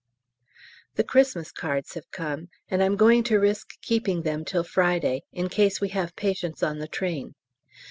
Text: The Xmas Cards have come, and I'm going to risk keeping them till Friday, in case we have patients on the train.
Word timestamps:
The 0.95 1.05
Xmas 1.07 1.51
Cards 1.51 1.93
have 1.93 2.09
come, 2.09 2.49
and 2.69 2.81
I'm 2.81 2.95
going 2.95 3.21
to 3.25 3.37
risk 3.37 3.79
keeping 3.81 4.23
them 4.23 4.43
till 4.43 4.63
Friday, 4.63 5.25
in 5.31 5.47
case 5.47 5.79
we 5.79 5.89
have 5.89 6.15
patients 6.15 6.63
on 6.63 6.79
the 6.79 6.87
train. 6.87 7.35